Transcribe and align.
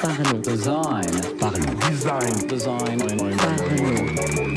Parlons. 0.00 0.38
Design. 0.40 1.04
Parlons. 1.40 1.74
Design. 1.90 2.46
Design. 2.48 2.98
Parlons. 3.36 4.54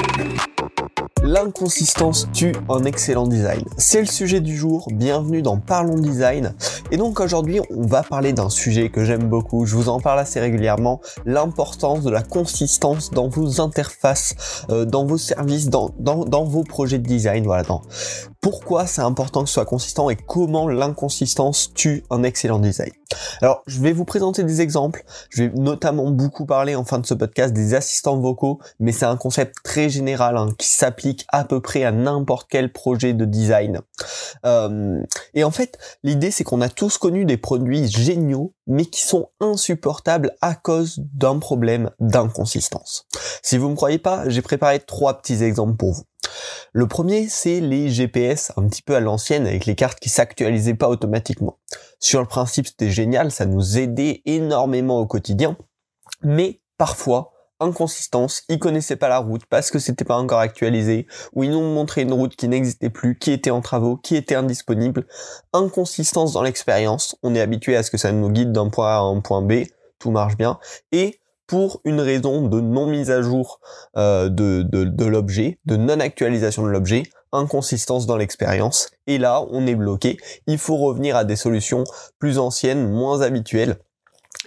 L'inconsistance 1.23 2.27
tue 2.31 2.53
un 2.69 2.83
excellent 2.85 3.27
design. 3.27 3.63
C'est 3.77 3.99
le 3.99 4.05
sujet 4.05 4.39
du 4.39 4.55
jour, 4.55 4.87
bienvenue 4.93 5.41
dans 5.41 5.57
Parlons 5.57 5.99
Design. 5.99 6.53
Et 6.91 6.97
donc 6.97 7.19
aujourd'hui 7.19 7.59
on 7.69 7.85
va 7.85 8.03
parler 8.03 8.33
d'un 8.33 8.49
sujet 8.49 8.89
que 8.89 9.03
j'aime 9.03 9.29
beaucoup, 9.29 9.65
je 9.65 9.75
vous 9.75 9.89
en 9.89 9.99
parle 9.99 10.19
assez 10.19 10.39
régulièrement, 10.39 10.99
l'importance 11.25 12.03
de 12.03 12.09
la 12.09 12.21
consistance 12.21 13.11
dans 13.11 13.29
vos 13.29 13.61
interfaces, 13.61 14.35
euh, 14.69 14.85
dans 14.85 15.05
vos 15.05 15.17
services, 15.17 15.69
dans, 15.69 15.91
dans, 15.99 16.25
dans 16.25 16.43
vos 16.43 16.63
projets 16.63 16.97
de 16.97 17.07
design, 17.07 17.45
voilà. 17.45 17.63
Dans. 17.63 17.81
Pourquoi 18.41 18.87
c'est 18.87 19.03
important 19.03 19.43
que 19.43 19.49
ce 19.49 19.53
soit 19.53 19.65
consistant 19.65 20.09
et 20.09 20.15
comment 20.15 20.67
l'inconsistance 20.67 21.71
tue 21.75 22.03
un 22.09 22.23
excellent 22.23 22.57
design. 22.57 22.91
Alors 23.39 23.61
je 23.67 23.79
vais 23.79 23.91
vous 23.91 24.03
présenter 24.03 24.43
des 24.43 24.61
exemples, 24.61 25.03
je 25.29 25.43
vais 25.43 25.51
notamment 25.53 26.09
beaucoup 26.09 26.47
parler 26.47 26.75
en 26.75 26.83
fin 26.83 26.97
de 26.97 27.05
ce 27.05 27.13
podcast 27.13 27.53
des 27.53 27.75
assistants 27.75 28.17
vocaux, 28.17 28.59
mais 28.79 28.93
c'est 28.93 29.05
un 29.05 29.15
concept 29.15 29.57
très 29.63 29.89
général 29.89 30.37
hein, 30.37 30.49
qui 30.57 30.67
s'applique 30.67 31.27
à 31.29 31.43
peu 31.43 31.61
près 31.61 31.83
à 31.83 31.91
n'importe 31.91 32.47
quel 32.49 32.71
projet 32.71 33.13
de 33.13 33.25
design. 33.25 33.81
Euh, 34.45 34.99
et 35.35 35.43
en 35.43 35.51
fait, 35.51 35.77
l'idée 36.01 36.31
c'est 36.31 36.43
qu'on 36.43 36.61
a 36.61 36.69
tous 36.69 36.97
connu 36.97 37.25
des 37.25 37.37
produits 37.37 37.87
géniaux, 37.87 38.55
mais 38.65 38.85
qui 38.85 39.05
sont 39.05 39.29
insupportables 39.39 40.31
à 40.41 40.55
cause 40.55 40.99
d'un 41.13 41.37
problème 41.37 41.91
d'inconsistance. 41.99 43.05
Si 43.43 43.59
vous 43.59 43.69
me 43.69 43.75
croyez 43.75 43.99
pas, 43.99 44.27
j'ai 44.29 44.41
préparé 44.41 44.79
trois 44.79 45.21
petits 45.21 45.43
exemples 45.43 45.75
pour 45.75 45.91
vous. 45.91 46.03
Le 46.73 46.87
premier, 46.87 47.27
c'est 47.27 47.59
les 47.59 47.89
GPS 47.89 48.53
un 48.55 48.67
petit 48.67 48.81
peu 48.81 48.95
à 48.95 49.01
l'ancienne 49.01 49.45
avec 49.45 49.65
les 49.65 49.75
cartes 49.75 49.99
qui 49.99 50.09
s'actualisaient 50.09 50.73
pas 50.73 50.87
automatiquement. 50.87 51.59
Sur 51.99 52.21
le 52.21 52.27
principe, 52.27 52.67
c'était 52.67 52.89
génial, 52.89 53.31
ça 53.31 53.45
nous 53.45 53.77
aidait 53.77 54.21
énormément 54.25 54.99
au 54.99 55.05
quotidien, 55.05 55.57
mais 56.23 56.61
parfois, 56.77 57.33
inconsistance, 57.59 58.43
ils 58.49 58.59
connaissaient 58.59 58.95
pas 58.95 59.09
la 59.09 59.19
route 59.19 59.45
parce 59.47 59.69
que 59.69 59.79
c'était 59.79 60.03
pas 60.03 60.17
encore 60.17 60.39
actualisé, 60.39 61.07
ou 61.33 61.43
ils 61.43 61.51
nous 61.51 61.59
ont 61.59 61.73
montré 61.73 62.01
une 62.01 62.13
route 62.13 62.35
qui 62.35 62.47
n'existait 62.47 62.89
plus, 62.89 63.17
qui 63.17 63.31
était 63.31 63.51
en 63.51 63.61
travaux, 63.61 63.97
qui 63.97 64.15
était 64.15 64.35
indisponible. 64.35 65.05
Inconsistance 65.53 66.33
dans 66.33 66.41
l'expérience, 66.41 67.15
on 67.21 67.35
est 67.35 67.41
habitué 67.41 67.75
à 67.75 67.83
ce 67.83 67.91
que 67.91 67.97
ça 67.97 68.11
nous 68.11 68.29
guide 68.29 68.51
d'un 68.51 68.69
point 68.69 68.87
A 68.87 68.97
à 68.97 69.01
un 69.01 69.21
point 69.21 69.41
B, 69.41 69.65
tout 69.99 70.11
marche 70.11 70.37
bien, 70.37 70.59
et 70.91 71.20
pour 71.51 71.81
une 71.83 71.99
raison 71.99 72.47
de 72.47 72.61
non 72.61 72.87
mise 72.87 73.11
à 73.11 73.21
jour 73.21 73.59
euh, 73.97 74.29
de, 74.29 74.61
de, 74.63 74.85
de 74.85 75.05
l'objet, 75.05 75.59
de 75.65 75.75
non 75.75 75.99
actualisation 75.99 76.63
de 76.63 76.69
l'objet, 76.69 77.03
inconsistance 77.33 78.05
dans 78.05 78.15
l'expérience, 78.15 78.89
et 79.05 79.17
là 79.17 79.45
on 79.51 79.67
est 79.67 79.75
bloqué, 79.75 80.15
il 80.47 80.57
faut 80.57 80.77
revenir 80.77 81.17
à 81.17 81.25
des 81.25 81.35
solutions 81.35 81.83
plus 82.19 82.39
anciennes, 82.39 82.89
moins 82.89 83.19
habituelles, 83.19 83.79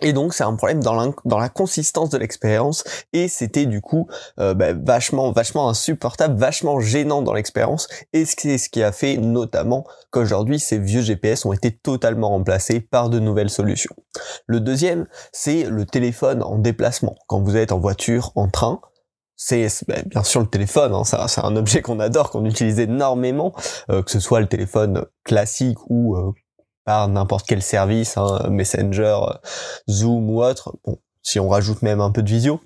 et 0.03 0.13
donc 0.13 0.35
c'est 0.35 0.45
un 0.45 0.55
problème 0.55 0.83
dans 0.83 0.95
la, 0.95 1.13
dans 1.25 1.39
la 1.39 1.49
consistance 1.49 2.11
de 2.11 2.19
l'expérience 2.19 2.85
et 3.13 3.29
c'était 3.29 3.67
du 3.67 3.81
coup 3.81 4.09
euh, 4.41 4.55
bah, 4.55 4.73
vachement 4.73 5.31
vachement 5.33 5.69
insupportable, 5.69 6.39
vachement 6.39 6.81
gênant 6.81 7.23
dans 7.23 7.33
l'expérience 7.33 7.89
et 8.13 8.25
c'est 8.25 8.59
ce 8.59 8.69
qui 8.69 8.83
a 8.83 8.93
fait 8.93 9.17
notamment 9.17 9.87
qu'aujourd'hui 10.11 10.59
ces 10.59 10.79
vieux 10.79 11.03
GPS 11.03 11.45
ont 11.47 11.53
été 11.53 11.71
totalement 11.71 12.31
remplacés 12.31 12.81
par 12.81 13.09
de 13.09 13.19
nouvelles 13.19 13.51
solutions. 13.51 13.95
Le 14.47 14.61
deuxième 14.61 15.07
c'est 15.33 15.65
le 15.65 15.87
téléphone 15.87 16.43
en 16.43 16.59
déplacement. 16.59 17.15
Quand 17.27 17.41
vous 17.41 17.57
êtes 17.57 17.73
en 17.73 17.79
voiture, 17.79 18.33
en 18.35 18.49
train, 18.49 18.81
c'est 19.37 19.69
bah, 19.89 19.97
bien 20.07 20.23
sûr 20.23 20.41
le 20.41 20.47
téléphone, 20.47 20.95
hein, 20.95 21.03
c'est 21.05 21.45
un 21.45 21.57
objet 21.57 21.83
qu'on 21.83 22.01
adore, 22.01 22.31
qu'on 22.31 22.45
utilise 22.45 22.79
énormément, 22.79 23.53
euh, 23.91 24.03
que 24.03 24.11
ce 24.11 24.21
soit 24.21 24.41
le 24.41 24.47
téléphone 24.47 25.05
classique 25.25 25.79
ou 25.89 26.17
euh, 26.17 26.33
par 26.85 27.09
n'importe 27.09 27.47
quel 27.47 27.63
service, 27.63 28.17
hein, 28.17 28.49
Messenger, 28.51 29.19
Zoom 29.89 30.31
ou 30.31 30.43
autre. 30.43 30.77
Bon, 30.85 30.99
si 31.23 31.41
on 31.41 31.49
rajoute 31.49 31.83
même 31.83 32.01
un 32.01 32.11
peu 32.11 32.23
de 32.23 32.29
visio, 32.29 32.61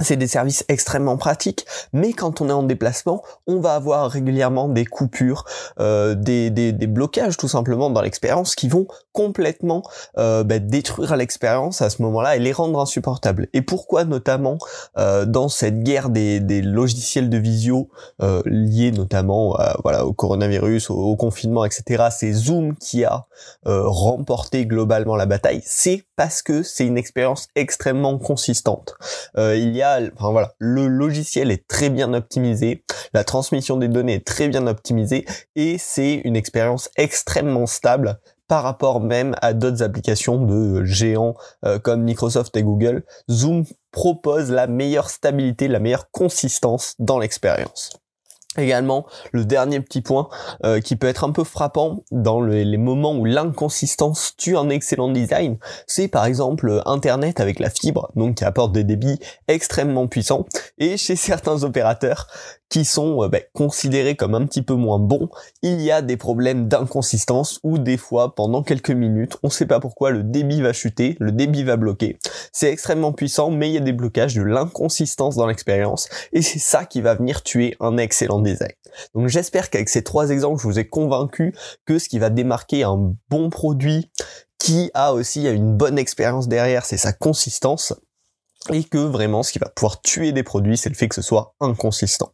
c'est 0.00 0.16
des 0.16 0.28
services 0.28 0.64
extrêmement 0.68 1.16
pratiques, 1.16 1.66
mais 1.92 2.12
quand 2.12 2.40
on 2.40 2.48
est 2.48 2.52
en 2.52 2.62
déplacement, 2.62 3.22
on 3.48 3.58
va 3.58 3.74
avoir 3.74 4.08
régulièrement 4.08 4.68
des 4.68 4.84
coupures, 4.84 5.44
euh, 5.80 6.14
des, 6.14 6.50
des, 6.50 6.72
blocages 6.86 7.36
tout 7.36 7.48
simplement 7.48 7.90
dans 7.90 8.00
l'expérience 8.00 8.54
qui 8.54 8.68
vont 8.68 8.86
complètement 9.12 9.82
euh, 10.16 10.44
bah, 10.44 10.60
détruire 10.60 11.16
l'expérience 11.16 11.82
à 11.82 11.90
ce 11.90 12.00
moment-là 12.02 12.36
et 12.36 12.38
les 12.38 12.52
rendre 12.52 12.78
insupportables. 12.80 13.48
Et 13.52 13.62
pourquoi 13.62 14.04
notamment 14.04 14.58
euh, 14.96 15.26
dans 15.26 15.48
cette 15.48 15.80
guerre 15.80 16.10
des, 16.10 16.38
des 16.38 16.62
logiciels 16.62 17.28
de 17.28 17.38
visio 17.38 17.88
liés 18.44 18.92
notamment 18.92 19.56
voilà, 19.82 20.06
au 20.06 20.12
coronavirus, 20.12 20.90
au, 20.90 20.94
au, 20.94 21.16
confinement, 21.16 21.64
etc., 21.64 22.04
c'est 22.10 22.32
Zoom 22.32 22.76
qui 22.76 23.04
a 23.04 23.26
remporté 23.64 24.66
globalement 24.66 25.16
la 25.16 25.26
bataille, 25.26 25.62
c'est 25.64 26.07
parce 26.18 26.42
que 26.42 26.64
c'est 26.64 26.84
une 26.84 26.98
expérience 26.98 27.46
extrêmement 27.54 28.18
consistante. 28.18 28.96
Euh, 29.36 29.54
il 29.54 29.74
y 29.76 29.82
a 29.82 30.00
enfin 30.16 30.32
voilà, 30.32 30.52
le 30.58 30.88
logiciel 30.88 31.52
est 31.52 31.68
très 31.68 31.90
bien 31.90 32.12
optimisé, 32.12 32.82
la 33.14 33.22
transmission 33.22 33.76
des 33.76 33.86
données 33.86 34.14
est 34.14 34.26
très 34.26 34.48
bien 34.48 34.66
optimisée 34.66 35.26
et 35.54 35.78
c'est 35.78 36.14
une 36.24 36.34
expérience 36.34 36.90
extrêmement 36.96 37.66
stable 37.66 38.18
par 38.48 38.64
rapport 38.64 39.00
même 39.00 39.36
à 39.42 39.52
d'autres 39.52 39.84
applications 39.84 40.44
de 40.44 40.84
géants 40.84 41.36
euh, 41.64 41.78
comme 41.78 42.02
Microsoft 42.02 42.56
et 42.56 42.64
Google. 42.64 43.04
Zoom 43.30 43.64
propose 43.92 44.50
la 44.50 44.66
meilleure 44.66 45.10
stabilité, 45.10 45.68
la 45.68 45.78
meilleure 45.78 46.10
consistance 46.10 46.96
dans 46.98 47.20
l'expérience. 47.20 47.92
Également, 48.58 49.06
le 49.32 49.44
dernier 49.44 49.80
petit 49.80 50.02
point 50.02 50.28
euh, 50.64 50.80
qui 50.80 50.96
peut 50.96 51.06
être 51.06 51.24
un 51.24 51.30
peu 51.30 51.44
frappant 51.44 52.02
dans 52.10 52.40
le, 52.40 52.62
les 52.62 52.76
moments 52.76 53.14
où 53.14 53.24
l'inconsistance 53.24 54.34
tue 54.36 54.56
un 54.56 54.68
excellent 54.68 55.10
design, 55.10 55.58
c'est 55.86 56.08
par 56.08 56.26
exemple 56.26 56.82
Internet 56.84 57.40
avec 57.40 57.60
la 57.60 57.70
fibre, 57.70 58.10
donc 58.16 58.36
qui 58.36 58.44
apporte 58.44 58.72
des 58.72 58.84
débits 58.84 59.18
extrêmement 59.46 60.08
puissants, 60.08 60.44
et 60.78 60.96
chez 60.96 61.16
certains 61.28 61.62
opérateurs 61.62 62.26
qui 62.68 62.84
sont 62.84 63.22
euh, 63.22 63.28
bah, 63.28 63.38
considérés 63.52 64.16
comme 64.16 64.34
un 64.34 64.44
petit 64.44 64.62
peu 64.62 64.74
moins 64.74 64.98
bons, 64.98 65.28
il 65.62 65.80
y 65.80 65.90
a 65.90 66.02
des 66.02 66.16
problèmes 66.16 66.68
d'inconsistance 66.68 67.60
où 67.62 67.78
des 67.78 67.96
fois 67.96 68.34
pendant 68.34 68.62
quelques 68.62 68.90
minutes, 68.90 69.36
on 69.42 69.50
sait 69.50 69.66
pas 69.66 69.80
pourquoi 69.80 70.10
le 70.10 70.22
débit 70.22 70.60
va 70.60 70.72
chuter, 70.72 71.16
le 71.20 71.32
débit 71.32 71.62
va 71.62 71.76
bloquer. 71.76 72.18
C'est 72.52 72.70
extrêmement 72.70 73.12
puissant, 73.12 73.50
mais 73.50 73.68
il 73.70 73.74
y 73.74 73.78
a 73.78 73.80
des 73.80 73.92
blocages, 73.92 74.34
de 74.34 74.42
l'inconsistance 74.42 75.36
dans 75.36 75.46
l'expérience, 75.46 76.08
et 76.32 76.42
c'est 76.42 76.58
ça 76.58 76.84
qui 76.84 77.00
va 77.00 77.14
venir 77.14 77.42
tuer 77.42 77.76
un 77.80 77.96
excellent 77.96 78.40
design. 78.40 78.47
Donc 79.14 79.28
j'espère 79.28 79.70
qu'avec 79.70 79.88
ces 79.88 80.02
trois 80.02 80.30
exemples, 80.30 80.60
je 80.60 80.66
vous 80.66 80.78
ai 80.78 80.88
convaincu 80.88 81.54
que 81.84 81.98
ce 81.98 82.08
qui 82.08 82.18
va 82.18 82.30
démarquer 82.30 82.84
un 82.84 83.14
bon 83.28 83.50
produit 83.50 84.10
qui 84.58 84.90
a 84.94 85.12
aussi 85.12 85.46
une 85.46 85.76
bonne 85.76 85.98
expérience 85.98 86.48
derrière, 86.48 86.84
c'est 86.84 86.96
sa 86.96 87.12
consistance 87.12 87.94
et 88.72 88.84
que 88.84 88.98
vraiment 88.98 89.42
ce 89.42 89.52
qui 89.52 89.58
va 89.58 89.68
pouvoir 89.68 90.00
tuer 90.00 90.32
des 90.32 90.42
produits 90.42 90.76
c'est 90.76 90.88
le 90.88 90.94
fait 90.94 91.08
que 91.08 91.14
ce 91.14 91.22
soit 91.22 91.54
inconsistant. 91.60 92.32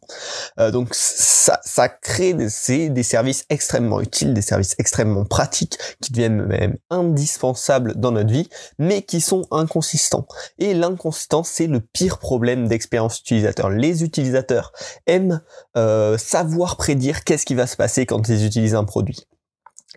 Euh, 0.59 0.71
donc 0.71 0.89
ça, 0.91 1.59
ça 1.63 1.89
crée 1.89 2.33
des, 2.33 2.89
des 2.89 3.03
services 3.03 3.45
extrêmement 3.49 4.01
utiles 4.01 4.33
des 4.33 4.41
services 4.41 4.75
extrêmement 4.77 5.25
pratiques 5.25 5.77
qui 6.01 6.11
deviennent 6.11 6.45
même 6.45 6.77
indispensables 6.89 7.95
dans 7.95 8.11
notre 8.11 8.31
vie 8.31 8.49
mais 8.79 9.01
qui 9.01 9.21
sont 9.21 9.45
inconsistants. 9.51 10.27
Et 10.59 10.73
l'inconsistance 10.73 11.49
c'est 11.49 11.67
le 11.67 11.79
pire 11.79 12.19
problème 12.19 12.67
d'expérience 12.67 13.19
utilisateur. 13.19 13.69
Les 13.69 14.03
utilisateurs 14.03 14.71
aiment 15.07 15.41
euh, 15.77 16.17
savoir 16.17 16.77
prédire 16.77 17.23
qu'est-ce 17.23 17.45
qui 17.45 17.55
va 17.55 17.67
se 17.67 17.75
passer 17.75 18.05
quand 18.05 18.27
ils 18.29 18.45
utilisent 18.45 18.75
un 18.75 18.83
produit 18.83 19.27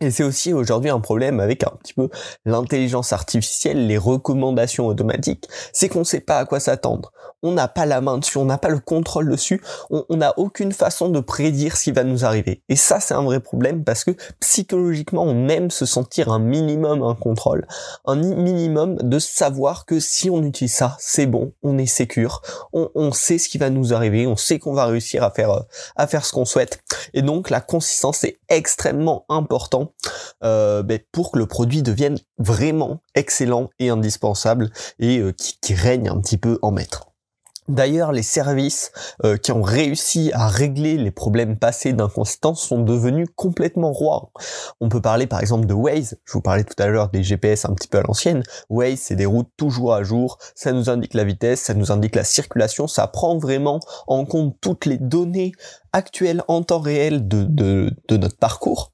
et 0.01 0.11
c'est 0.11 0.23
aussi 0.23 0.53
aujourd'hui 0.53 0.91
un 0.91 1.01
problème 1.01 1.41
avec 1.41 1.65
un 1.65 1.73
petit 1.83 1.95
peu 1.95 2.09
l'intelligence 2.45 3.13
artificielle, 3.13 3.87
les 3.87 3.99
recommandations 3.99 4.87
automatiques, 4.87 5.49
c'est 5.73 5.89
qu'on 5.89 6.01
ne 6.01 6.05
sait 6.05 6.21
pas 6.21 6.39
à 6.39 6.45
quoi 6.45 6.61
s'attendre. 6.61 7.13
On 7.43 7.53
n'a 7.53 7.69
pas 7.69 7.87
la 7.87 8.01
main 8.01 8.19
dessus, 8.19 8.39
on 8.39 8.45
n'a 8.45 8.59
pas 8.59 8.69
le 8.69 8.81
contrôle 8.81 9.31
dessus, 9.31 9.63
on 9.91 10.05
n'a 10.17 10.35
aucune 10.39 10.73
façon 10.73 11.09
de 11.09 11.21
prédire 11.21 11.77
ce 11.77 11.85
qui 11.85 11.93
va 11.93 12.03
nous 12.03 12.25
arriver. 12.25 12.63
Et 12.69 12.75
ça, 12.75 12.99
c'est 12.99 13.15
un 13.15 13.23
vrai 13.23 13.39
problème 13.39 13.85
parce 13.85 14.03
que 14.03 14.11
psychologiquement, 14.41 15.23
on 15.23 15.49
aime 15.49 15.71
se 15.71 15.87
sentir 15.87 16.31
un 16.31 16.41
minimum 16.41 17.03
un 17.03 17.15
contrôle, 17.15 17.67
un 18.07 18.17
minimum 18.17 18.97
de 18.97 19.19
savoir 19.19 19.87
que 19.87 20.01
si 20.01 20.31
on 20.31 20.43
utilise 20.43 20.75
ça, 20.75 20.97
c'est 20.99 21.27
bon, 21.27 21.53
on 21.63 21.79
est 21.79 21.87
sécure, 21.87 22.43
on, 22.73 22.91
on, 22.95 23.13
sait 23.13 23.39
ce 23.39 23.49
qui 23.49 23.59
va 23.59 23.71
nous 23.71 23.95
arriver, 23.95 24.27
on 24.27 24.37
sait 24.37 24.59
qu'on 24.59 24.75
va 24.75 24.87
réussir 24.87 25.23
à 25.23 25.31
faire 25.31 25.65
à 25.97 26.07
faire 26.07 26.25
ce 26.25 26.33
qu'on 26.33 26.45
souhaite. 26.45 26.81
Et 27.15 27.23
donc 27.23 27.51
la 27.51 27.61
consistance 27.61 28.25
est 28.25 28.39
extrêmement 28.49 29.25
euh, 30.45 30.83
ben, 30.83 30.99
pour 31.13 31.33
que 31.33 31.39
le 31.39 31.47
produit 31.47 31.83
devienne 31.83 32.19
vraiment 32.39 33.03
excellent 33.15 33.71
et 33.79 33.91
indispensable 33.91 34.71
et 34.99 35.19
euh, 35.19 35.33
qui, 35.33 35.75
règne 35.75 36.09
un 36.09 36.21
petit 36.21 36.39
peu 36.39 36.59
en 36.63 36.71
maître. 36.71 37.09
D'ailleurs, 37.69 38.13
les 38.13 38.23
services 38.23 38.93
euh, 39.25 39.37
qui 39.37 39.53
ont 39.53 39.63
réussi 39.63 40.31
à 40.33 40.49
régler 40.49 40.97
les 40.97 41.11
problèmes 41.11 41.59
passés 41.59 41.93
d'inconsistance 41.93 42.63
sont 42.63 42.81
devenus 42.81 43.29
complètement 43.37 43.93
rois. 43.93 44.31
On 44.81 44.89
peut 44.89 45.01
parler 45.01 45.27
par 45.27 45.41
exemple 45.41 45.67
de 45.67 45.75
Waze. 45.75 46.19
Je 46.25 46.33
vous 46.33 46.41
parlais 46.41 46.65
tout 46.65 46.81
à 46.81 46.87
l'heure 46.87 47.09
des 47.09 47.23
GPS 47.25 47.65
un 47.65 47.75
petit 47.75 47.89
peu 47.89 47.99
à 47.99 48.03
l'ancienne. 48.03 48.43
Waze, 48.71 49.01
c'est 49.01 49.17
des 49.17 49.27
routes 49.27 49.51
toujours 49.57 49.93
à 49.93 50.05
jour. 50.05 50.39
Ça 50.55 50.73
nous 50.73 50.89
indique 50.89 51.15
la 51.15 51.25
vitesse, 51.25 51.61
ça 51.61 51.75
nous 51.75 51.91
indique 51.91 52.15
la 52.15 52.25
circulation. 52.25 52.87
Ça 52.87 53.07
prend 53.09 53.39
vraiment 53.39 53.81
en 54.07 54.25
compte 54.25 54.57
toutes 54.61 54.87
les 54.87 54.99
données 54.99 55.53
actuel 55.93 56.43
en 56.47 56.63
temps 56.63 56.79
réel 56.79 57.27
de, 57.27 57.45
de, 57.45 57.91
de 58.09 58.17
notre 58.17 58.37
parcours. 58.37 58.93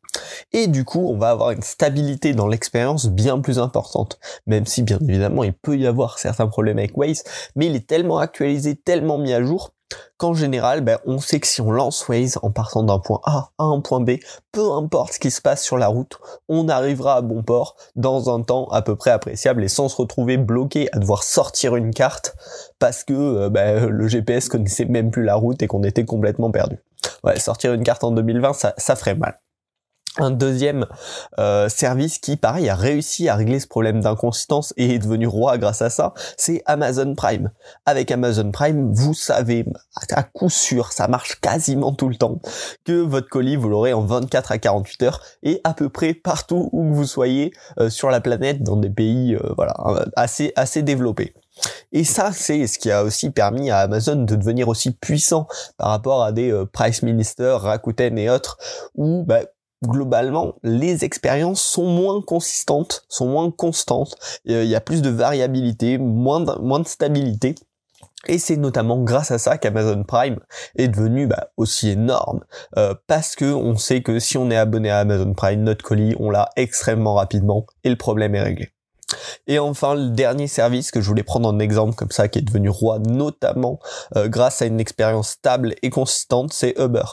Et 0.53 0.69
du 0.69 0.85
coup, 0.85 1.07
on 1.09 1.19
va 1.19 1.31
avoir 1.31 1.51
une 1.51 1.63
stabilité 1.63 2.33
dans 2.33 2.47
l'expérience 2.47 3.09
bien 3.09 3.41
plus 3.41 3.59
importante. 3.59 4.19
Même 4.47 4.65
si, 4.67 4.83
bien 4.83 4.99
évidemment, 5.01 5.45
il 5.45 5.53
peut 5.53 5.77
y 5.77 5.87
avoir 5.87 6.19
certains 6.19 6.47
problèmes 6.47 6.79
avec 6.79 6.97
Waze, 6.97 7.25
mais 7.57 7.67
il 7.67 7.77
est 7.77 7.87
tellement 7.87 8.19
actualisé, 8.19 8.77
tellement 8.77 9.19
mis 9.19 9.33
à 9.33 9.43
jour, 9.43 9.74
qu'en 10.17 10.35
général, 10.35 10.81
ben, 10.81 10.99
on 11.07 11.19
sait 11.19 11.41
que 11.41 11.47
si 11.47 11.61
on 11.61 11.71
lance 11.71 12.09
Waze 12.09 12.39
en 12.43 12.51
partant 12.51 12.83
d'un 12.83 12.99
point 12.99 13.21
A 13.25 13.51
à 13.59 13.65
un 13.65 13.81
point 13.81 14.01
B, 14.01 14.13
peu 14.53 14.73
importe 14.73 15.15
ce 15.15 15.19
qui 15.19 15.31
se 15.31 15.41
passe 15.41 15.63
sur 15.63 15.77
la 15.77 15.89
route, 15.89 16.19
on 16.49 16.69
arrivera 16.69 17.17
à 17.17 17.21
bon 17.21 17.43
port 17.43 17.77
dans 17.97 18.35
un 18.35 18.43
temps 18.43 18.67
à 18.69 18.83
peu 18.83 18.97
près 18.97 19.11
appréciable 19.11 19.63
et 19.65 19.69
sans 19.69 19.89
se 19.89 19.97
retrouver 19.97 20.37
bloqué 20.37 20.89
à 20.93 20.99
devoir 20.99 21.23
sortir 21.23 21.77
une 21.77 21.93
carte 21.93 22.35
parce 22.79 23.05
que 23.05 23.13
euh, 23.13 23.49
ben, 23.51 23.87
le 23.87 24.09
GPS 24.09 24.49
connaissait 24.49 24.87
même 24.87 25.11
plus 25.11 25.25
la 25.25 25.35
route 25.35 25.63
et 25.63 25.67
qu'on 25.67 25.83
était 25.83 26.05
complètement 26.05 26.51
perdu. 26.51 26.79
Ouais, 27.23 27.39
sortir 27.39 27.73
une 27.75 27.85
carte 27.85 28.05
en 28.05 28.11
2020, 28.13 28.53
ça, 28.55 28.75
ça 28.79 28.97
ferait 28.97 29.15
mal 29.15 29.39
un 30.19 30.31
deuxième 30.31 30.87
euh, 31.39 31.69
service 31.69 32.19
qui, 32.19 32.37
pareil, 32.37 32.69
a 32.69 32.75
réussi 32.75 33.29
à 33.29 33.35
régler 33.35 33.59
ce 33.59 33.67
problème 33.67 34.01
d'inconsistance 34.01 34.73
et 34.77 34.95
est 34.95 34.99
devenu 34.99 35.27
roi 35.27 35.59
grâce 35.59 35.83
à 35.83 35.91
ça, 35.91 36.15
c'est 36.37 36.63
Amazon 36.67 37.15
Prime. 37.15 37.51
Avec 37.85 38.11
Amazon 38.11 38.51
Prime, 38.51 38.93
vous 38.93 39.15
savez 39.15 39.67
à 40.11 40.23
coup 40.23 40.51
sûr, 40.51 40.93
ça 40.93 41.09
marche 41.09 41.41
quasiment 41.41 41.93
tout 41.93 42.09
le 42.09 42.17
temps, 42.17 42.41
que 42.85 43.01
votre 43.01 43.29
colis, 43.29 43.57
vous 43.57 43.69
l'aurez 43.69 43.93
en 43.93 44.03
24 44.03 44.53
à 44.53 44.59
48 44.59 45.03
heures 45.03 45.21
et 45.43 45.61
à 45.65 45.75
peu 45.75 45.89
près 45.89 46.15
partout 46.15 46.69
où 46.73 46.95
vous 46.95 47.07
soyez 47.07 47.53
euh, 47.79 47.91
sur 47.91 48.11
la 48.11 48.21
planète, 48.21 48.63
dans 48.63 48.77
des 48.77 48.91
pays 48.91 49.35
euh, 49.35 49.53
voilà 49.57 49.75
assez 50.17 50.53
assez 50.57 50.83
développés. 50.83 51.35
Et 51.93 52.03
ça, 52.03 52.33
c'est 52.33 52.67
ce 52.67 52.81
qui 52.81 52.91
a 52.91 53.05
aussi 53.05 53.31
permis 53.31 53.71
à 53.71 53.79
Amazon 53.79 54.17
de 54.17 54.35
devenir 54.35 54.67
aussi 54.67 54.91
puissant 54.91 55.47
par 55.77 55.91
rapport 55.91 56.25
à 56.25 56.33
des 56.33 56.53
Price 56.73 57.03
Minister, 57.03 57.57
Rakuten 57.61 58.19
et 58.19 58.29
autres, 58.29 58.59
où 58.97 59.23
bah, 59.23 59.43
globalement, 59.87 60.55
les 60.63 61.05
expériences 61.05 61.63
sont 61.63 61.87
moins 61.87 62.21
consistantes, 62.23 63.05
sont 63.09 63.27
moins 63.27 63.51
constantes. 63.51 64.17
Il 64.45 64.65
y 64.65 64.75
a 64.75 64.81
plus 64.81 65.03
de 65.03 65.11
variabilité, 65.11 65.99
moins 65.99 66.41
de, 66.41 66.59
moins 66.61 66.81
de 66.81 66.87
stabilité. 66.87 67.55
Et 68.27 68.39
c'est 68.39 68.57
notamment 68.57 69.03
grâce 69.03 69.31
à 69.31 69.39
ça 69.39 69.59
qu'Amazon 69.59 70.03
Prime 70.03 70.39
est 70.77 70.89
devenu 70.89 71.27
bah, 71.27 71.49
aussi 71.57 71.91
énorme, 71.91 72.41
euh, 72.79 72.95
parce 73.07 73.37
que 73.37 73.45
on 73.45 73.77
sait 73.77 74.03
que 74.03 74.19
si 74.19 74.39
on 74.39 74.51
est 74.51 74.57
abonné 74.57 74.91
à 74.91 75.01
Amazon 75.01 75.35
Prime, 75.35 75.63
notre 75.63 75.85
colis, 75.85 76.15
on 76.19 76.31
l'a 76.31 76.49
extrêmement 76.57 77.15
rapidement 77.15 77.67
et 77.85 77.91
le 77.91 77.97
problème 77.97 78.35
est 78.35 78.43
réglé. 78.43 78.74
Et 79.47 79.59
enfin, 79.59 79.95
le 79.95 80.11
dernier 80.11 80.47
service 80.47 80.91
que 80.91 81.01
je 81.01 81.09
voulais 81.09 81.23
prendre 81.23 81.49
en 81.49 81.59
exemple 81.59 81.95
comme 81.95 82.11
ça, 82.11 82.29
qui 82.29 82.39
est 82.39 82.43
devenu 82.43 82.69
roi 82.69 82.99
notamment 82.99 83.79
euh, 84.17 84.29
grâce 84.29 84.63
à 84.63 84.67
une 84.67 84.81
expérience 84.81 85.31
stable 85.31 85.75
et 85.83 85.91
consistante, 85.91 86.53
c'est 86.53 86.75
Uber. 86.79 87.05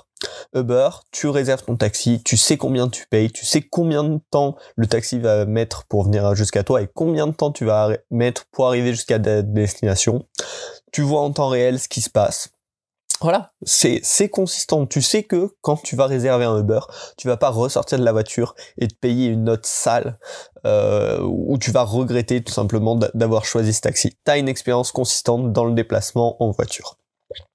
Uber, 0.54 0.90
tu 1.12 1.28
réserves 1.28 1.64
ton 1.64 1.76
taxi, 1.76 2.22
tu 2.24 2.38
sais 2.38 2.58
combien 2.58 2.88
tu 2.88 3.06
payes, 3.08 3.32
tu 3.32 3.46
sais 3.46 3.62
combien 3.62 4.04
de 4.04 4.20
temps 4.30 4.56
le 4.76 4.88
taxi 4.88 5.20
va 5.20 5.46
mettre 5.46 5.86
pour 5.86 6.04
venir 6.04 6.36
jusqu'à 6.36 6.64
toi 6.64 6.82
et 6.82 6.88
combien 6.94 7.28
de 7.28 7.32
temps 7.32 7.52
tu 7.52 7.66
vas 7.66 7.90
mettre 8.12 8.46
pour 8.52 8.68
arriver 8.68 8.92
jusqu'à 8.92 9.20
ta 9.20 9.42
destination. 9.42 10.26
Tu 10.92 11.02
vois 11.02 11.22
en 11.22 11.32
temps 11.32 11.48
réel 11.48 11.80
ce 11.80 11.88
qui 11.88 12.02
se 12.02 12.10
passe. 12.10 12.50
Voilà, 13.22 13.52
c'est 13.64 14.30
consistant. 14.30 14.88
Tu 14.88 15.04
sais 15.04 15.22
que 15.22 15.50
quand 15.62 15.78
tu 15.84 15.96
vas 15.96 16.08
réserver 16.08 16.46
un 16.46 16.58
Uber, 16.58 16.80
tu 17.18 17.28
vas 17.28 17.38
pas 17.38 17.50
ressortir 17.50 18.00
de 18.00 18.04
la 18.04 18.12
voiture 18.12 18.56
et 18.80 18.88
te 18.88 18.96
payer 18.96 19.28
une 19.28 19.44
note 19.44 19.68
sale 19.68 20.18
euh, 20.66 21.20
où 21.22 21.60
tu 21.60 21.70
vas 21.70 21.84
regretter 21.84 22.44
tout 22.44 22.52
simplement 22.52 22.96
d'avoir 23.14 23.46
choisi 23.46 23.74
ce 23.74 23.82
taxi. 23.82 24.18
T'as 24.24 24.40
une 24.40 24.50
expérience 24.50 24.92
consistante 24.92 25.54
dans 25.54 25.66
le 25.66 25.74
déplacement 25.74 26.42
en 26.42 26.50
voiture. 26.50 26.98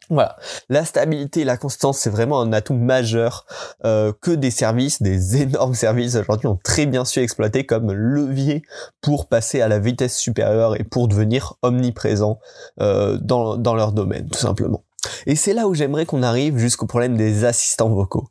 Voilà, 0.08 0.36
la 0.68 0.84
stabilité 0.84 1.40
et 1.40 1.44
la 1.44 1.56
constance, 1.56 1.98
c'est 1.98 2.10
vraiment 2.10 2.40
un 2.40 2.52
atout 2.52 2.74
majeur 2.74 3.44
euh, 3.84 4.12
que 4.20 4.30
des 4.30 4.52
services, 4.52 5.02
des 5.02 5.42
énormes 5.42 5.74
services 5.74 6.14
aujourd'hui 6.14 6.46
ont 6.46 6.60
très 6.62 6.86
bien 6.86 7.04
su 7.04 7.18
exploiter 7.18 7.66
comme 7.66 7.92
levier 7.92 8.62
pour 9.00 9.26
passer 9.26 9.60
à 9.60 9.66
la 9.66 9.80
vitesse 9.80 10.16
supérieure 10.16 10.76
et 10.76 10.84
pour 10.84 11.08
devenir 11.08 11.54
omniprésents 11.62 12.38
euh, 12.80 13.18
dans 13.18 13.74
leur 13.74 13.90
domaine, 13.90 14.28
tout 14.28 14.38
simplement. 14.38 14.85
Et 15.26 15.36
c'est 15.36 15.54
là 15.54 15.66
où 15.66 15.74
j'aimerais 15.74 16.06
qu'on 16.06 16.22
arrive 16.22 16.58
jusqu'au 16.58 16.86
problème 16.86 17.16
des 17.16 17.44
assistants 17.44 17.88
vocaux. 17.88 18.28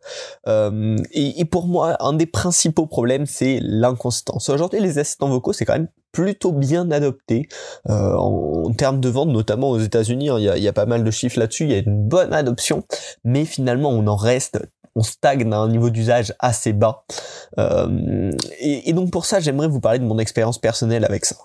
Euh, 0.47 0.97
et, 1.11 1.39
et, 1.39 1.45
pour 1.45 1.67
moi, 1.67 1.97
un 1.99 2.13
des 2.13 2.25
principaux 2.25 2.85
problèmes, 2.85 3.25
c'est 3.25 3.59
l'inconsistance. 3.61 4.49
Aujourd'hui, 4.49 4.79
les 4.79 4.99
assistants 4.99 5.29
vocaux, 5.29 5.53
c'est 5.53 5.65
quand 5.65 5.73
même 5.73 5.89
plutôt 6.11 6.53
bien 6.53 6.91
adopté 6.91 7.49
euh, 7.89 8.15
en, 8.15 8.71
termes 8.73 9.01
de 9.01 9.09
vente, 9.09 9.29
notamment 9.29 9.69
aux 9.71 9.79
États-Unis. 9.79 10.29
Hein. 10.29 10.37
Il 10.39 10.63
y, 10.63 10.67
a, 10.67 10.73
pas 10.73 10.85
mal 10.85 11.03
de 11.03 11.11
chiffres 11.11 11.37
là-dessus. 11.37 11.65
Il 11.65 11.71
y 11.71 11.75
a 11.75 11.79
une 11.79 12.07
bonne 12.07 12.33
adoption, 12.33 12.83
mais 13.25 13.43
finalement, 13.43 13.89
on 13.89 14.07
en 14.07 14.15
reste 14.15 14.59
on 14.97 15.03
stagne 15.03 15.51
à 15.51 15.57
un 15.57 15.67
niveau 15.67 15.89
d'usage 15.89 16.33
assez 16.39 16.71
bas. 16.71 17.03
Euh, 17.59 18.31
et, 18.59 18.89
et, 18.89 18.93
donc 18.93 19.11
pour 19.11 19.25
ça, 19.25 19.41
j'aimerais 19.41 19.67
vous 19.67 19.81
parler 19.81 19.99
de 19.99 20.05
mon 20.05 20.17
expérience 20.19 20.57
personnelle 20.57 21.03
avec 21.03 21.25
ça. 21.25 21.35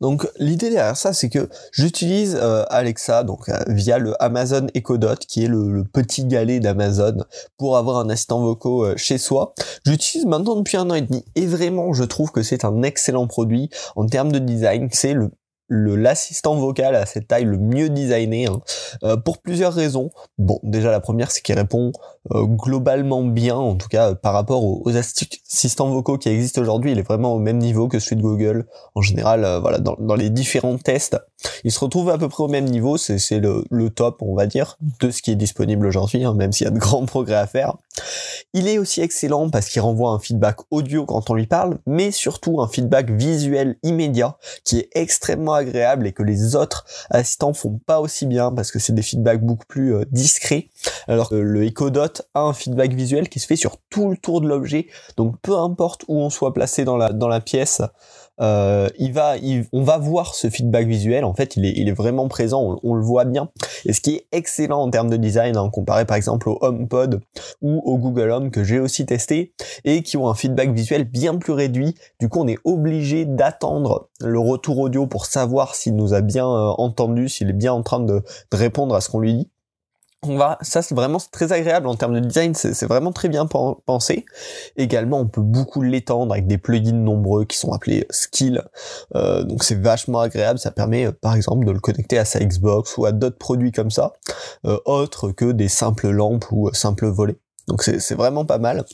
Donc 0.00 0.28
l'idée 0.38 0.70
derrière 0.70 0.96
ça, 0.96 1.12
c'est 1.12 1.28
que 1.28 1.48
j'utilise 1.72 2.36
euh, 2.40 2.64
Alexa 2.68 3.24
donc 3.24 3.48
euh, 3.48 3.58
via 3.68 3.98
le 3.98 4.20
Amazon 4.22 4.66
Echo 4.74 4.98
Dot, 4.98 5.18
qui 5.26 5.44
est 5.44 5.48
le, 5.48 5.84
petit 5.92 6.24
galet 6.24 6.60
d'Amazon 6.60 7.18
pour 7.56 7.76
avoir 7.76 7.98
un 7.98 8.08
assistant 8.08 8.40
vocal 8.40 8.72
euh, 8.72 8.94
chez 8.96 9.18
soi. 9.18 9.54
J'utilise 9.86 10.26
maintenant 10.26 10.56
depuis 10.56 10.76
un 10.76 10.90
an 10.90 10.94
et 10.94 11.02
demi 11.02 11.24
et 11.34 11.46
vraiment 11.46 11.92
je 11.92 12.04
trouve 12.04 12.32
que 12.32 12.42
c'est 12.42 12.64
un 12.64 12.82
excellent 12.82 13.26
produit 13.26 13.70
en 13.96 14.06
termes 14.06 14.32
de 14.32 14.38
design. 14.38 14.88
C'est 14.92 15.14
le 15.14 15.30
l'assistant 15.68 16.56
vocal 16.56 16.94
à 16.94 17.06
cette 17.06 17.28
taille 17.28 17.44
le 17.44 17.58
mieux 17.58 17.88
designé 17.88 18.46
hein, 18.46 18.60
euh, 19.02 19.16
pour 19.16 19.38
plusieurs 19.38 19.72
raisons. 19.72 20.10
Bon, 20.38 20.60
déjà 20.62 20.90
la 20.90 21.00
première 21.00 21.30
c'est 21.30 21.42
qu'il 21.42 21.54
répond 21.54 21.92
euh, 22.32 22.44
globalement 22.44 23.22
bien, 23.22 23.56
en 23.56 23.74
tout 23.74 23.88
cas 23.88 24.14
par 24.14 24.32
rapport 24.32 24.64
aux, 24.64 24.96
assistants 24.96 25.88
vocaux 25.88 26.18
qui 26.18 26.28
existent 26.28 26.60
aujourd'hui, 26.60 26.92
il 26.92 26.98
est 26.98 27.02
vraiment 27.06 27.34
au 27.34 27.38
même 27.38 27.58
niveau 27.58 27.88
que 27.88 27.98
celui 27.98 28.16
de 28.16 28.22
Google. 28.22 28.66
En 28.94 29.02
général, 29.02 29.44
euh, 29.44 29.60
voilà, 29.60 29.78
dans, 29.78 29.96
dans, 29.98 30.14
les 30.14 30.30
différents 30.30 30.78
tests, 30.78 31.16
il 31.64 31.72
se 31.72 31.80
retrouve 31.80 32.10
à 32.10 32.18
peu 32.18 32.28
près 32.28 32.44
au 32.44 32.48
même 32.48 32.64
niveau. 32.64 32.96
C'est 32.96 33.38
le, 33.38 33.64
le, 33.70 33.90
top, 33.90 34.22
on 34.22 34.34
va 34.34 34.46
dire, 34.46 34.78
de 35.00 35.10
ce 35.10 35.22
qui 35.22 35.30
est 35.30 35.36
disponible 35.36 35.86
aujourd'hui, 35.86 36.24
hein, 36.24 36.34
même 36.34 36.52
s'il 36.52 36.66
y 36.66 36.68
a 36.68 36.70
de 36.70 36.78
grands 36.78 37.04
progrès 37.06 37.36
à 37.36 37.46
faire. 37.46 37.74
Il 38.52 38.68
est 38.68 38.78
aussi 38.78 39.00
excellent 39.00 39.50
parce 39.50 39.68
qu'il 39.68 39.82
renvoie 39.82 40.10
un 40.10 40.18
feedback 40.18 40.58
audio 40.70 41.04
quand 41.06 41.28
on 41.30 41.34
lui 41.34 41.46
parle, 41.46 41.78
mais 41.86 42.10
surtout 42.10 42.60
un 42.60 42.68
feedback 42.68 43.10
visuel 43.10 43.76
immédiat 43.82 44.36
qui 44.64 44.78
est 44.78 44.88
extrêmement 44.94 45.53
agréable 45.54 46.06
et 46.06 46.12
que 46.12 46.22
les 46.22 46.56
autres 46.56 46.84
assistants 47.10 47.52
font 47.52 47.80
pas 47.86 48.00
aussi 48.00 48.26
bien 48.26 48.52
parce 48.52 48.70
que 48.70 48.78
c'est 48.78 48.94
des 48.94 49.02
feedbacks 49.02 49.42
beaucoup 49.42 49.66
plus 49.66 49.94
euh, 49.94 50.04
discrets. 50.10 50.68
Alors 51.08 51.28
que 51.28 51.34
le 51.34 51.64
Echo 51.64 51.90
Dot 51.90 52.22
a 52.34 52.40
un 52.40 52.52
feedback 52.52 52.92
visuel 52.92 53.28
qui 53.28 53.40
se 53.40 53.46
fait 53.46 53.56
sur 53.56 53.76
tout 53.90 54.10
le 54.10 54.16
tour 54.16 54.40
de 54.40 54.48
l'objet, 54.48 54.86
donc 55.16 55.36
peu 55.42 55.56
importe 55.56 56.04
où 56.08 56.20
on 56.20 56.30
soit 56.30 56.52
placé 56.52 56.84
dans 56.84 56.96
la, 56.96 57.12
dans 57.12 57.28
la 57.28 57.40
pièce, 57.40 57.82
euh, 58.40 58.88
il 58.98 59.12
va, 59.12 59.34
on 59.72 59.82
va 59.82 59.98
voir 59.98 60.34
ce 60.34 60.50
feedback 60.50 60.86
visuel. 60.86 61.24
En 61.24 61.34
fait, 61.34 61.56
il 61.56 61.64
est, 61.64 61.72
il 61.76 61.88
est 61.88 61.92
vraiment 61.92 62.28
présent. 62.28 62.78
On, 62.82 62.94
le 62.94 63.02
voit 63.02 63.24
bien. 63.24 63.50
Et 63.84 63.92
ce 63.92 64.00
qui 64.00 64.16
est 64.16 64.26
excellent 64.32 64.80
en 64.80 64.90
termes 64.90 65.10
de 65.10 65.16
design, 65.16 65.56
hein, 65.56 65.70
comparé 65.72 66.04
par 66.04 66.16
exemple 66.16 66.48
au 66.48 66.58
HomePod 66.60 67.20
ou 67.62 67.80
au 67.84 67.98
Google 67.98 68.30
Home 68.30 68.50
que 68.50 68.64
j'ai 68.64 68.80
aussi 68.80 69.06
testé 69.06 69.52
et 69.84 70.02
qui 70.02 70.16
ont 70.16 70.28
un 70.28 70.34
feedback 70.34 70.70
visuel 70.72 71.04
bien 71.04 71.36
plus 71.36 71.52
réduit. 71.52 71.94
Du 72.20 72.28
coup, 72.28 72.40
on 72.40 72.48
est 72.48 72.58
obligé 72.64 73.24
d'attendre 73.24 74.08
le 74.20 74.38
retour 74.38 74.78
audio 74.78 75.06
pour 75.06 75.26
savoir 75.26 75.43
s'il 75.72 75.96
nous 75.96 76.14
a 76.14 76.20
bien 76.20 76.46
euh, 76.46 76.72
entendu, 76.78 77.28
s'il 77.28 77.50
est 77.50 77.54
bien 77.54 77.72
en 77.72 77.82
train 77.82 78.00
de 78.00 78.22
répondre 78.52 78.94
à 78.94 79.00
ce 79.00 79.08
qu'on 79.08 79.20
lui 79.20 79.34
dit 79.34 79.50
on 80.26 80.36
va, 80.36 80.58
ça 80.62 80.82
c'est 80.82 80.94
vraiment 80.94 81.18
très 81.32 81.52
agréable 81.52 81.86
en 81.86 81.94
termes 81.94 82.14
de 82.14 82.20
design, 82.20 82.54
c'est 82.54 82.86
vraiment 82.86 83.12
très 83.12 83.28
bien 83.28 83.46
pensé. 83.46 84.24
Également, 84.76 85.20
on 85.20 85.28
peut 85.28 85.42
beaucoup 85.42 85.82
l'étendre 85.82 86.32
avec 86.32 86.46
des 86.46 86.58
plugins 86.58 86.92
nombreux 86.92 87.44
qui 87.44 87.58
sont 87.58 87.72
appelés 87.72 88.06
Skill. 88.10 88.62
Euh, 89.14 89.44
donc 89.44 89.64
c'est 89.64 89.80
vachement 89.80 90.20
agréable, 90.20 90.58
ça 90.58 90.70
permet 90.70 91.06
euh, 91.06 91.12
par 91.12 91.34
exemple 91.34 91.66
de 91.66 91.72
le 91.72 91.80
connecter 91.80 92.18
à 92.18 92.24
sa 92.24 92.40
Xbox 92.40 92.96
ou 92.96 93.06
à 93.06 93.12
d'autres 93.12 93.38
produits 93.38 93.72
comme 93.72 93.90
ça, 93.90 94.12
euh, 94.66 94.78
autres 94.86 95.30
que 95.30 95.52
des 95.52 95.68
simples 95.68 96.08
lampes 96.08 96.46
ou 96.50 96.72
simples 96.72 97.06
volets. 97.06 97.38
Donc 97.68 97.82
c'est 97.82 98.14
vraiment 98.14 98.44
pas 98.44 98.58
mal. 98.58 98.84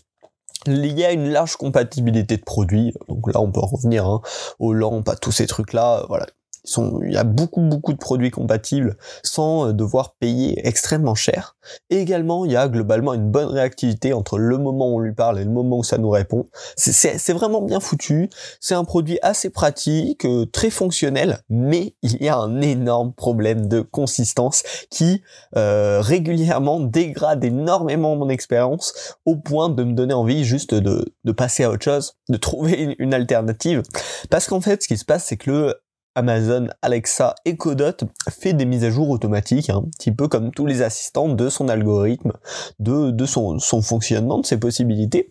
Il 0.67 0.99
y 0.99 1.05
a 1.05 1.13
une 1.13 1.31
large 1.31 1.57
compatibilité 1.57 2.37
de 2.37 2.43
produits, 2.43 2.93
donc 3.09 3.33
là 3.33 3.41
on 3.41 3.51
peut 3.51 3.61
revenir 3.61 4.07
hein, 4.07 4.21
aux 4.59 4.75
lampes, 4.75 5.09
à 5.09 5.17
tous 5.17 5.33
ces 5.33 5.47
trucs-là, 5.47 6.05
voilà, 6.09 6.27
il 6.65 7.13
y 7.13 7.17
a 7.17 7.25
beaucoup 7.25 7.61
beaucoup 7.61 7.93
de 7.93 7.99
produits 7.99 8.31
compatibles 8.31 8.97
sans 9.23 9.69
euh, 9.69 9.73
devoir 9.73 10.15
payer 10.15 10.67
extrêmement 10.67 11.15
cher. 11.15 11.57
Et 11.91 11.99
également, 12.01 12.45
il 12.45 12.53
y 12.53 12.57
a 12.57 12.69
globalement 12.69 13.15
une 13.15 13.31
bonne 13.31 13.49
réactivité 13.49 14.13
entre 14.13 14.39
le 14.39 14.59
moment 14.59 14.93
où 14.93 14.97
on 14.97 14.99
lui 14.99 15.15
parle 15.15 15.39
et 15.41 15.45
le 15.45 15.51
moment 15.51 15.79
où 15.79 15.85
ça 15.85 15.99
nous 15.99 16.11
répond. 16.11 16.49
C'est 16.77 17.33
vraiment 17.33 17.63
bien 17.63 17.81
foutu. 17.81 18.31
C'est 18.61 18.75
un 18.75 18.85
produit 18.85 19.19
assez 19.23 19.51
pratique, 19.51 20.25
euh, 20.25 20.47
très 20.47 20.71
fonctionnel, 20.71 21.39
mais 21.49 21.95
il 22.03 22.23
y 22.23 22.29
a 22.29 22.37
un 22.37 22.61
énorme 22.61 23.13
problème 23.13 23.69
de 23.69 23.81
consistance 23.81 24.63
qui 24.91 25.23
euh, 25.57 26.01
régulièrement 26.01 26.81
dégrade 26.81 27.45
énormément 27.45 28.17
mon 28.17 28.29
expérience 28.29 29.17
au 29.25 29.37
point 29.37 29.69
de 29.69 29.85
me 29.85 29.93
donner 29.93 30.15
envie 30.15 30.45
juste 30.45 30.75
de, 30.75 31.15
de 31.25 31.33
passer 31.33 31.65
à 31.65 31.71
autre 31.71 31.85
chose, 31.85 32.15
de 32.29 32.37
trouver 32.37 32.73
une, 32.75 32.95
une 32.99 33.15
alternative. 33.15 33.83
Parce 34.31 34.47
qu'en 34.47 34.61
fait, 34.61 34.83
ce 34.83 34.89
qui 34.89 34.97
se 34.97 35.05
passe, 35.05 35.27
c'est 35.27 35.37
que 35.37 35.51
le 35.51 35.75
Amazon 36.15 36.69
Alexa 36.83 37.35
Echo 37.45 37.75
Dot 37.75 38.05
fait 38.29 38.53
des 38.53 38.65
mises 38.65 38.85
à 38.85 38.91
jour 38.91 39.11
automatiques, 39.11 39.71
hein, 39.71 39.83
un 39.85 39.91
petit 39.91 40.13
peu 40.13 40.29
comme 40.29 40.51
tous 40.51 40.67
les 40.67 40.83
assistants 40.83 41.29
de 41.29 41.49
son 41.49 41.69
algorithme, 41.69 42.33
de, 42.79 43.11
de 43.11 43.27
son, 43.27 43.59
son 43.59 43.83
fonctionnement, 43.83 44.39
de 44.39 44.47
ses 44.47 44.59
possibilités 44.59 45.31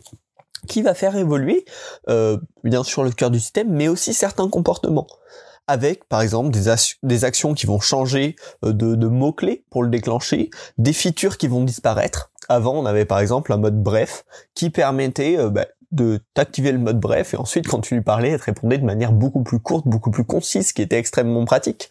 qui 0.67 0.81
va 0.81 0.93
faire 0.93 1.15
évoluer 1.15 1.65
euh, 2.09 2.37
bien 2.63 2.83
sûr 2.83 3.03
le 3.03 3.11
cœur 3.11 3.31
du 3.31 3.39
système, 3.39 3.69
mais 3.69 3.87
aussi 3.87 4.13
certains 4.13 4.49
comportements 4.49 5.07
avec 5.69 6.09
par 6.09 6.21
exemple 6.21 6.49
des, 6.49 6.73
des 7.03 7.25
actions 7.25 7.53
qui 7.53 7.67
vont 7.67 7.79
changer 7.79 8.35
euh, 8.65 8.73
de, 8.73 8.95
de 8.95 9.07
mots-clés 9.07 9.65
pour 9.69 9.83
le 9.83 9.89
déclencher, 9.89 10.49
des 10.79 10.93
features 10.93 11.37
qui 11.37 11.47
vont 11.47 11.63
disparaître. 11.63 12.31
Avant, 12.49 12.73
on 12.73 12.87
avait 12.87 13.05
par 13.05 13.19
exemple 13.19 13.53
un 13.53 13.57
mode 13.57 13.81
bref 13.81 14.25
qui 14.55 14.71
permettait 14.71 15.37
euh, 15.37 15.51
bah, 15.51 15.67
de 15.91 16.19
t'activer 16.33 16.71
le 16.71 16.77
mode 16.77 16.99
bref 16.99 17.33
et 17.33 17.37
ensuite 17.37 17.67
quand 17.67 17.81
tu 17.81 17.95
lui 17.95 18.01
parlais, 18.01 18.29
elle 18.29 18.39
te 18.39 18.45
répondait 18.45 18.77
de 18.77 18.85
manière 18.85 19.11
beaucoup 19.11 19.43
plus 19.43 19.59
courte, 19.59 19.87
beaucoup 19.87 20.11
plus 20.11 20.25
concise, 20.25 20.71
qui 20.73 20.81
était 20.81 20.97
extrêmement 20.97 21.45
pratique. 21.45 21.89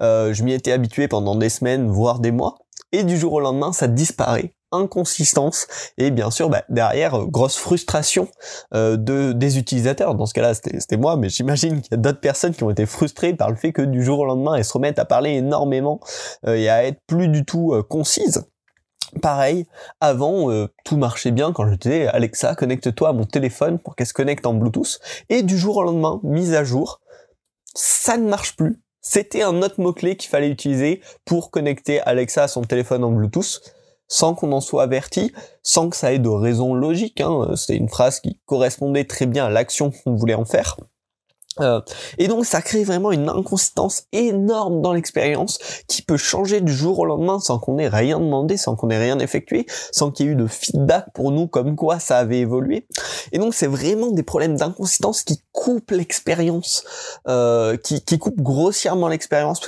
Euh, 0.00 0.32
je 0.32 0.42
m'y 0.42 0.52
étais 0.52 0.72
habitué 0.72 1.08
pendant 1.08 1.34
des 1.34 1.48
semaines, 1.48 1.88
voire 1.88 2.20
des 2.20 2.30
mois, 2.30 2.56
et 2.92 3.04
du 3.04 3.16
jour 3.16 3.34
au 3.34 3.40
lendemain, 3.40 3.72
ça 3.72 3.86
disparaît. 3.86 4.54
Inconsistance. 4.70 5.66
Et 5.96 6.10
bien 6.10 6.30
sûr 6.30 6.50
bah, 6.50 6.62
derrière 6.68 7.14
euh, 7.14 7.24
grosse 7.24 7.56
frustration 7.56 8.28
euh, 8.74 8.98
de 8.98 9.32
des 9.32 9.56
utilisateurs. 9.56 10.14
Dans 10.14 10.26
ce 10.26 10.34
cas-là 10.34 10.52
c'était 10.52 10.98
moi 10.98 11.16
mais 11.16 11.30
j'imagine 11.30 11.80
qu'il 11.80 11.92
y 11.92 11.94
a 11.94 11.96
d'autres 11.96 12.20
personnes 12.20 12.52
qui 12.52 12.64
ont 12.64 12.70
été 12.70 12.84
frustrées 12.84 13.32
par 13.32 13.48
le 13.48 13.56
fait 13.56 13.72
que 13.72 13.80
du 13.80 14.04
jour 14.04 14.18
au 14.18 14.26
lendemain 14.26 14.56
elles 14.56 14.66
se 14.66 14.74
remettent 14.74 14.98
à 14.98 15.06
parler 15.06 15.30
énormément 15.30 16.00
euh, 16.46 16.54
et 16.54 16.68
à 16.68 16.84
être 16.84 17.00
plus 17.06 17.28
du 17.28 17.46
tout 17.46 17.82
concises 17.88 18.44
Pareil, 19.22 19.66
avant, 20.00 20.68
tout 20.84 20.96
marchait 20.96 21.30
bien 21.30 21.52
quand 21.52 21.68
je 21.68 21.74
disais 21.74 22.06
Alexa, 22.08 22.54
connecte-toi 22.54 23.08
à 23.08 23.12
mon 23.12 23.24
téléphone 23.24 23.78
pour 23.78 23.96
qu'elle 23.96 24.06
se 24.06 24.12
connecte 24.12 24.46
en 24.46 24.54
Bluetooth. 24.54 25.00
Et 25.28 25.42
du 25.42 25.56
jour 25.58 25.78
au 25.78 25.82
lendemain, 25.82 26.20
mise 26.22 26.54
à 26.54 26.64
jour, 26.64 27.00
ça 27.74 28.16
ne 28.16 28.28
marche 28.28 28.56
plus. 28.56 28.82
C'était 29.00 29.42
un 29.42 29.62
autre 29.62 29.80
mot-clé 29.80 30.16
qu'il 30.16 30.28
fallait 30.28 30.50
utiliser 30.50 31.00
pour 31.24 31.50
connecter 31.50 32.00
Alexa 32.00 32.42
à 32.42 32.48
son 32.48 32.62
téléphone 32.62 33.04
en 33.04 33.10
Bluetooth 33.10 33.62
sans 34.08 34.34
qu'on 34.34 34.52
en 34.52 34.60
soit 34.60 34.82
averti, 34.82 35.32
sans 35.62 35.90
que 35.90 35.96
ça 35.96 36.12
ait 36.12 36.18
de 36.18 36.28
raison 36.28 36.74
logique. 36.74 37.20
Hein. 37.20 37.54
C'était 37.54 37.76
une 37.76 37.90
phrase 37.90 38.20
qui 38.20 38.40
correspondait 38.46 39.04
très 39.04 39.26
bien 39.26 39.46
à 39.46 39.50
l'action 39.50 39.90
qu'on 39.90 40.14
voulait 40.14 40.34
en 40.34 40.46
faire. 40.46 40.76
Euh, 41.60 41.80
et 42.18 42.28
donc 42.28 42.44
ça 42.44 42.62
crée 42.62 42.84
vraiment 42.84 43.12
une 43.12 43.28
inconsistance 43.28 44.04
énorme 44.12 44.80
dans 44.80 44.92
l'expérience 44.92 45.58
qui 45.86 46.02
peut 46.02 46.16
changer 46.16 46.60
du 46.60 46.72
jour 46.72 46.98
au 46.98 47.04
lendemain 47.04 47.40
sans 47.40 47.58
qu'on 47.58 47.78
ait 47.78 47.88
rien 47.88 48.18
demandé, 48.18 48.56
sans 48.56 48.76
qu'on 48.76 48.90
ait 48.90 48.98
rien 48.98 49.18
effectué, 49.18 49.66
sans 49.92 50.10
qu'il 50.10 50.26
y 50.26 50.28
ait 50.28 50.32
eu 50.32 50.36
de 50.36 50.46
feedback 50.46 51.06
pour 51.14 51.30
nous 51.30 51.46
comme 51.46 51.76
quoi 51.76 51.98
ça 51.98 52.18
avait 52.18 52.40
évolué. 52.40 52.86
Et 53.32 53.38
donc 53.38 53.54
c'est 53.54 53.66
vraiment 53.66 54.10
des 54.10 54.22
problèmes 54.22 54.56
d'inconsistance 54.56 55.22
qui 55.22 55.42
coupent 55.52 55.90
l'expérience, 55.90 56.84
euh, 57.28 57.76
qui, 57.76 58.04
qui 58.04 58.18
coupent 58.18 58.40
grossièrement 58.40 59.08
l'expérience 59.08 59.60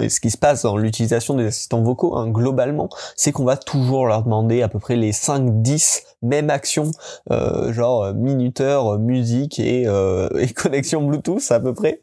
ce 0.00 0.20
qui 0.20 0.30
se 0.30 0.38
passe 0.38 0.62
dans 0.62 0.76
l'utilisation 0.76 1.34
des 1.34 1.46
assistants 1.46 1.82
vocaux, 1.82 2.16
hein, 2.16 2.28
globalement, 2.28 2.88
c'est 3.16 3.32
qu'on 3.32 3.44
va 3.44 3.56
toujours 3.56 4.06
leur 4.06 4.24
demander 4.24 4.62
à 4.62 4.68
peu 4.68 4.78
près 4.78 4.96
les 4.96 5.12
5-10 5.12 6.02
mêmes 6.22 6.50
actions, 6.50 6.90
euh, 7.30 7.72
genre 7.72 8.02
euh, 8.02 8.12
minuteur, 8.12 8.94
euh, 8.94 8.98
musique 8.98 9.58
et, 9.58 9.82
et, 10.38 10.52
connexion 10.52 11.02
Bluetooth 11.02 11.50
à 11.50 11.60
peu 11.60 11.74
près, 11.74 12.02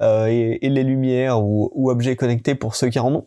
et, 0.00 0.66
et, 0.66 0.68
les 0.68 0.82
lumières 0.82 1.42
ou, 1.42 1.70
ou, 1.74 1.90
objets 1.90 2.16
connectés 2.16 2.54
pour 2.54 2.74
ceux 2.74 2.88
qui 2.88 2.98
en 2.98 3.14
ont. 3.14 3.26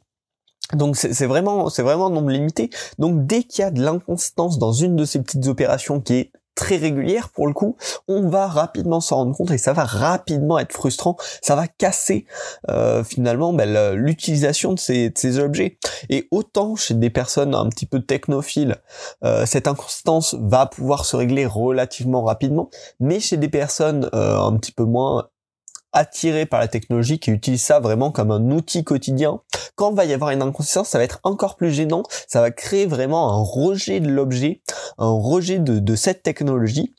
Donc 0.73 0.95
c'est 0.97 1.27
vraiment 1.27 1.69
c'est 1.69 1.83
vraiment 1.83 2.07
un 2.07 2.09
nombre 2.09 2.31
limité. 2.31 2.71
Donc 2.97 3.27
dès 3.27 3.43
qu'il 3.43 3.61
y 3.61 3.65
a 3.65 3.71
de 3.71 3.81
l'inconstance 3.81 4.57
dans 4.57 4.71
une 4.71 4.95
de 4.95 5.05
ces 5.05 5.21
petites 5.21 5.45
opérations 5.47 6.01
qui 6.01 6.13
est 6.15 6.31
très 6.55 6.77
régulière 6.77 7.29
pour 7.29 7.47
le 7.47 7.53
coup, 7.53 7.75
on 8.07 8.29
va 8.29 8.47
rapidement 8.47 9.01
s'en 9.01 9.17
rendre 9.17 9.35
compte 9.35 9.51
et 9.51 9.57
ça 9.57 9.73
va 9.73 9.83
rapidement 9.83 10.57
être 10.57 10.71
frustrant, 10.71 11.17
ça 11.41 11.55
va 11.55 11.67
casser 11.67 12.25
euh, 12.69 13.03
finalement 13.03 13.53
ben, 13.53 13.93
l'utilisation 13.93 14.73
de 14.73 14.79
ces, 14.79 15.09
de 15.09 15.17
ces, 15.17 15.39
objets. 15.39 15.77
Et 16.09 16.27
autant 16.31 16.75
chez 16.75 16.93
des 16.93 17.09
personnes 17.09 17.53
un 17.53 17.67
petit 17.67 17.85
peu 17.85 18.01
technophiles, 18.01 18.77
euh, 19.23 19.45
cette 19.45 19.67
inconstance 19.67 20.35
va 20.39 20.65
pouvoir 20.65 21.05
se 21.05 21.15
régler 21.15 21.45
relativement 21.45 22.23
rapidement, 22.23 22.69
mais 22.99 23.19
chez 23.19 23.37
des 23.37 23.49
personnes 23.49 24.09
euh, 24.13 24.39
un 24.39 24.55
petit 24.57 24.71
peu 24.71 24.85
moins 24.85 25.27
attirés 25.95 26.45
par 26.45 26.59
la 26.59 26.67
technologie, 26.67 27.17
qui 27.19 27.31
utilisent 27.31 27.63
ça 27.63 27.79
vraiment 27.79 28.11
comme 28.11 28.29
un 28.29 28.51
outil 28.51 28.83
quotidien, 28.83 29.41
quand 29.75 29.93
va 29.93 30.05
y 30.05 30.13
avoir 30.13 30.29
une 30.29 30.41
inconsistance, 30.41 30.89
ça 30.89 30.97
va 30.99 31.03
être 31.05 31.19
encore 31.23 31.55
plus 31.55 31.71
gênant, 31.71 32.03
ça 32.27 32.41
va 32.41 32.51
créer 32.51 32.85
vraiment 32.85 33.31
un 33.33 33.41
rejet 33.41 34.01
de 34.01 34.09
l'objet, 34.09 34.61
un 34.97 35.09
rejet 35.09 35.57
de, 35.59 35.95
cette 35.95 36.21
technologie. 36.21 36.93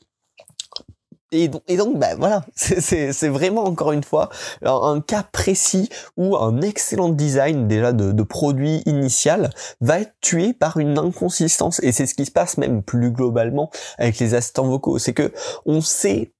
Et 1.31 1.49
donc, 1.49 1.61
et 1.67 1.77
bah, 1.77 2.15
voilà, 2.17 2.45
c'est 2.55 3.27
vraiment 3.27 3.65
encore 3.65 3.91
une 3.91 4.03
fois 4.03 4.29
un, 4.63 5.01
cas 5.01 5.23
précis 5.23 5.89
où 6.15 6.35
un 6.37 6.61
excellent 6.61 7.09
design 7.09 7.67
déjà 7.67 7.91
de, 7.91 8.13
de, 8.13 8.23
produit 8.23 8.81
initial 8.85 9.51
va 9.81 9.99
être 9.99 10.13
tué 10.21 10.53
par 10.53 10.77
une 10.77 10.97
inconsistance. 10.97 11.81
Et 11.83 11.91
c'est 11.91 12.07
ce 12.07 12.15
qui 12.15 12.25
se 12.25 12.31
passe 12.31 12.57
même 12.57 12.81
plus 12.81 13.11
globalement 13.11 13.69
avec 13.97 14.17
les 14.19 14.33
assistants 14.33 14.67
vocaux. 14.67 14.99
C'est 14.99 15.13
que 15.13 15.33
on 15.65 15.81
sait 15.81 16.31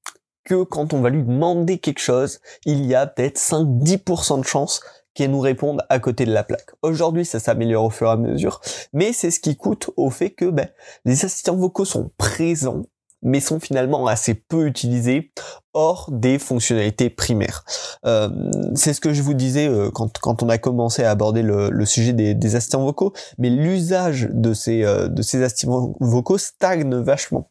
que 0.48 0.64
quand 0.64 0.94
on 0.94 1.02
va 1.02 1.10
lui 1.10 1.24
demander 1.24 1.78
quelque 1.78 2.00
chose, 2.00 2.40
il 2.66 2.86
y 2.86 2.96
a 2.96 3.06
peut-être 3.06 3.38
5-10% 3.38 4.40
de 4.40 4.46
chances 4.46 4.80
qu'elle 5.14 5.32
nous 5.32 5.42
réponde 5.42 5.82
à 5.90 6.00
côté 6.00 6.26
de 6.26 6.32
la 6.32 6.44
plaque. 6.44 6.70
Aujourd'hui, 6.82 7.26
ça 7.26 7.40
s'améliore 7.40 7.84
au 7.84 7.90
fur 7.90 8.08
et 8.08 8.12
à 8.12 8.16
mesure, 8.16 8.62
mais 8.94 9.12
c'est 9.12 9.30
ce 9.30 9.42
qui 9.42 9.58
coûte 9.58 9.90
au 9.98 10.10
fait 10.10 10.30
que 10.30 10.46
ben, 10.46 10.70
les 11.04 11.26
assistants 11.26 11.58
vocaux 11.58 11.84
sont 11.84 12.12
présents 12.18 12.84
mais 13.22 13.40
sont 13.40 13.60
finalement 13.60 14.08
assez 14.08 14.34
peu 14.34 14.68
utilisés 14.68 15.32
hors 15.74 16.10
des 16.12 16.40
fonctionnalités 16.40 17.10
primaires. 17.10 17.64
Euh, 18.06 18.30
c'est 18.76 18.94
ce 18.94 19.02
que 19.02 19.14
je 19.14 19.22
vous 19.22 19.34
disais 19.34 19.68
euh, 19.68 19.92
quand, 19.92 20.18
quand 20.20 20.44
on 20.44 20.50
a 20.50 20.58
commencé 20.58 21.04
à 21.04 21.12
aborder 21.12 21.42
le, 21.42 21.70
le 21.70 21.86
sujet 21.86 22.14
des, 22.14 22.34
des, 22.34 22.56
assistants 22.56 22.84
vocaux, 22.84 23.14
mais 23.38 23.50
l'usage 23.50 24.30
de 24.32 24.54
ces, 24.54 24.84
euh, 24.84 25.08
de 25.08 25.22
ces 25.22 25.44
assistants 25.44 25.96
vocaux 26.00 26.38
stagne 26.38 26.96
vachement. 26.96 27.50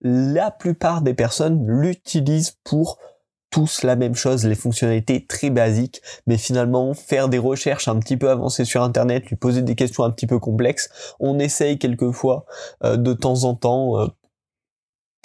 La 0.00 0.50
plupart 0.50 1.02
des 1.02 1.14
personnes 1.14 1.66
l'utilisent 1.66 2.56
pour 2.64 2.98
tous 3.50 3.84
la 3.84 3.96
même 3.96 4.14
chose, 4.14 4.44
les 4.44 4.54
fonctionnalités 4.54 5.24
très 5.26 5.50
basiques, 5.50 6.02
mais 6.26 6.36
finalement 6.36 6.92
faire 6.94 7.28
des 7.28 7.38
recherches 7.38 7.88
un 7.88 7.98
petit 7.98 8.16
peu 8.16 8.28
avancées 8.30 8.64
sur 8.64 8.82
Internet, 8.82 9.26
lui 9.26 9.36
poser 9.36 9.62
des 9.62 9.74
questions 9.74 10.04
un 10.04 10.10
petit 10.10 10.26
peu 10.26 10.38
complexes, 10.38 10.90
on 11.20 11.38
essaye 11.38 11.78
quelquefois 11.78 12.44
euh, 12.84 12.96
de 12.96 13.12
temps 13.14 13.44
en 13.44 13.54
temps 13.54 13.98
euh, 13.98 14.06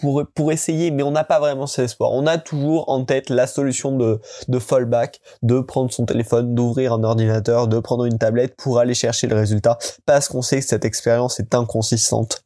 pour, 0.01 0.23
pour 0.35 0.51
essayer, 0.51 0.91
mais 0.91 1.03
on 1.03 1.11
n'a 1.11 1.23
pas 1.23 1.39
vraiment 1.39 1.67
cet 1.67 1.85
espoir. 1.85 2.11
On 2.11 2.27
a 2.27 2.37
toujours 2.37 2.89
en 2.89 3.05
tête 3.05 3.29
la 3.29 3.47
solution 3.47 3.95
de, 3.95 4.19
de 4.47 4.59
fallback, 4.59 5.21
de 5.43 5.59
prendre 5.59 5.91
son 5.93 6.05
téléphone, 6.05 6.53
d'ouvrir 6.53 6.93
un 6.93 7.03
ordinateur, 7.03 7.67
de 7.67 7.79
prendre 7.79 8.05
une 8.05 8.17
tablette 8.17 8.55
pour 8.57 8.79
aller 8.79 8.95
chercher 8.95 9.27
le 9.27 9.35
résultat, 9.35 9.77
parce 10.05 10.27
qu'on 10.27 10.41
sait 10.41 10.59
que 10.59 10.65
cette 10.65 10.85
expérience 10.85 11.39
est 11.39 11.55
inconsistante 11.55 12.43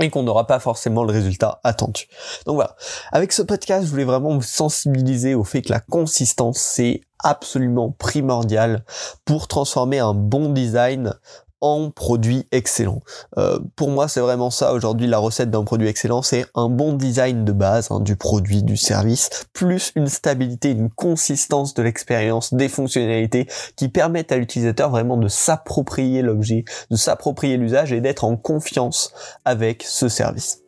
et 0.00 0.10
qu'on 0.10 0.22
n'aura 0.22 0.46
pas 0.46 0.58
forcément 0.58 1.04
le 1.04 1.12
résultat 1.12 1.60
attendu. 1.64 2.08
Donc 2.46 2.54
voilà, 2.54 2.76
avec 3.10 3.32
ce 3.32 3.42
podcast, 3.42 3.84
je 3.84 3.90
voulais 3.90 4.04
vraiment 4.04 4.34
vous 4.34 4.42
sensibiliser 4.42 5.34
au 5.34 5.44
fait 5.44 5.62
que 5.62 5.72
la 5.72 5.80
consistance, 5.80 6.58
c'est 6.58 7.02
absolument 7.22 7.90
primordial 7.90 8.84
pour 9.24 9.48
transformer 9.48 9.98
un 9.98 10.14
bon 10.14 10.48
design 10.48 11.14
en 11.62 11.90
produit 11.90 12.46
excellent. 12.52 13.00
Euh, 13.38 13.58
pour 13.76 13.90
moi, 13.90 14.08
c'est 14.08 14.20
vraiment 14.20 14.50
ça 14.50 14.74
aujourd'hui 14.74 15.06
la 15.06 15.18
recette 15.18 15.50
d'un 15.50 15.64
produit 15.64 15.88
excellent, 15.88 16.20
c'est 16.20 16.44
un 16.54 16.68
bon 16.68 16.92
design 16.92 17.44
de 17.44 17.52
base 17.52 17.88
hein, 17.90 18.00
du 18.00 18.16
produit, 18.16 18.62
du 18.62 18.76
service, 18.76 19.30
plus 19.52 19.92
une 19.96 20.08
stabilité, 20.08 20.72
une 20.72 20.90
consistance 20.90 21.72
de 21.72 21.82
l'expérience, 21.82 22.52
des 22.52 22.68
fonctionnalités 22.68 23.46
qui 23.76 23.88
permettent 23.88 24.32
à 24.32 24.36
l'utilisateur 24.36 24.90
vraiment 24.90 25.16
de 25.16 25.28
s'approprier 25.28 26.22
l'objet, 26.22 26.64
de 26.90 26.96
s'approprier 26.96 27.56
l'usage 27.56 27.92
et 27.92 28.00
d'être 28.00 28.24
en 28.24 28.36
confiance 28.36 29.12
avec 29.44 29.84
ce 29.84 30.08
service. 30.08 30.61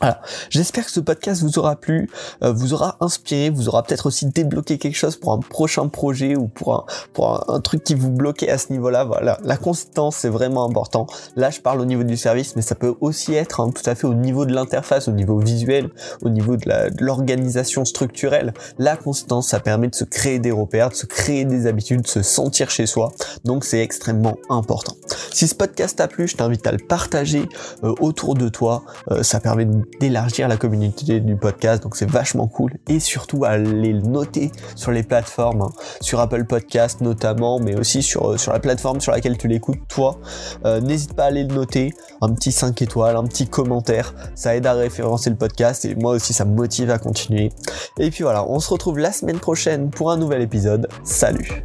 Voilà. 0.00 0.20
J'espère 0.50 0.84
que 0.84 0.92
ce 0.92 1.00
podcast 1.00 1.42
vous 1.42 1.58
aura 1.58 1.76
plu, 1.76 2.08
euh, 2.42 2.52
vous 2.52 2.72
aura 2.72 2.96
inspiré, 3.00 3.50
vous 3.50 3.68
aura 3.68 3.82
peut-être 3.82 4.06
aussi 4.06 4.26
débloqué 4.26 4.78
quelque 4.78 4.96
chose 4.96 5.16
pour 5.16 5.32
un 5.32 5.38
prochain 5.38 5.88
projet 5.88 6.36
ou 6.36 6.46
pour 6.46 6.74
un, 6.74 6.84
pour 7.12 7.50
un, 7.50 7.60
truc 7.60 7.82
qui 7.82 7.94
vous 7.94 8.10
bloquait 8.10 8.48
à 8.48 8.58
ce 8.58 8.72
niveau-là. 8.72 9.04
Voilà, 9.04 9.38
la 9.42 9.56
consistance 9.56 10.16
c'est 10.16 10.28
vraiment 10.28 10.64
important. 10.64 11.06
Là, 11.36 11.50
je 11.50 11.60
parle 11.60 11.80
au 11.80 11.84
niveau 11.84 12.04
du 12.04 12.16
service, 12.16 12.54
mais 12.54 12.62
ça 12.62 12.74
peut 12.74 12.94
aussi 13.00 13.34
être 13.34 13.60
hein, 13.60 13.70
tout 13.70 13.88
à 13.88 13.94
fait 13.94 14.06
au 14.06 14.14
niveau 14.14 14.46
de 14.46 14.54
l'interface, 14.54 15.08
au 15.08 15.12
niveau 15.12 15.38
visuel, 15.38 15.90
au 16.22 16.28
niveau 16.28 16.56
de 16.56 16.70
l'organisation 17.00 17.84
structurelle. 17.84 18.54
La 18.78 18.96
consistance, 18.96 19.48
ça 19.48 19.60
permet 19.60 19.88
de 19.88 19.94
se 19.94 20.04
créer 20.04 20.38
des 20.38 20.52
repères, 20.52 20.90
de 20.90 20.94
se 20.94 21.06
créer 21.06 21.44
des 21.44 21.66
habitudes, 21.66 22.02
de 22.02 22.08
se 22.08 22.22
sentir 22.22 22.70
chez 22.70 22.86
soi. 22.86 23.12
Donc, 23.44 23.64
c'est 23.64 23.80
extrêmement 23.80 24.36
important. 24.48 24.94
Si 25.32 25.48
ce 25.48 25.54
podcast 25.54 25.98
t'a 25.98 26.08
plu, 26.08 26.28
je 26.28 26.36
t'invite 26.36 26.66
à 26.66 26.72
le 26.72 26.78
partager 26.78 27.48
euh, 27.84 27.94
autour 28.00 28.34
de 28.34 28.48
toi. 28.48 28.84
Euh, 29.10 29.22
ça 29.22 29.40
permet 29.40 29.64
de 29.64 29.87
d'élargir 30.00 30.48
la 30.48 30.56
communauté 30.56 31.20
du 31.20 31.36
podcast, 31.36 31.82
donc 31.82 31.96
c'est 31.96 32.08
vachement 32.08 32.46
cool. 32.46 32.72
Et 32.88 33.00
surtout 33.00 33.44
à 33.44 33.56
les 33.56 33.92
noter 33.92 34.50
sur 34.74 34.90
les 34.90 35.02
plateformes, 35.02 35.62
hein. 35.62 35.70
sur 36.00 36.20
Apple 36.20 36.44
Podcast 36.44 37.00
notamment, 37.00 37.58
mais 37.58 37.74
aussi 37.76 38.02
sur, 38.02 38.30
euh, 38.30 38.36
sur 38.36 38.52
la 38.52 38.60
plateforme 38.60 39.00
sur 39.00 39.12
laquelle 39.12 39.36
tu 39.36 39.48
l'écoutes 39.48 39.80
toi. 39.88 40.18
Euh, 40.64 40.80
N'hésite 40.80 41.14
pas 41.14 41.24
à 41.24 41.26
aller 41.26 41.44
le 41.44 41.54
noter, 41.54 41.92
un 42.20 42.32
petit 42.32 42.52
5 42.52 42.80
étoiles, 42.82 43.16
un 43.16 43.24
petit 43.24 43.48
commentaire, 43.48 44.14
ça 44.34 44.56
aide 44.56 44.66
à 44.66 44.74
référencer 44.74 45.30
le 45.30 45.36
podcast 45.36 45.84
et 45.84 45.94
moi 45.94 46.12
aussi 46.12 46.32
ça 46.32 46.44
me 46.44 46.54
motive 46.54 46.90
à 46.90 46.98
continuer. 46.98 47.50
Et 47.98 48.10
puis 48.10 48.22
voilà, 48.22 48.48
on 48.48 48.60
se 48.60 48.70
retrouve 48.70 48.98
la 48.98 49.12
semaine 49.12 49.38
prochaine 49.38 49.90
pour 49.90 50.10
un 50.10 50.16
nouvel 50.16 50.42
épisode. 50.42 50.88
Salut. 51.04 51.64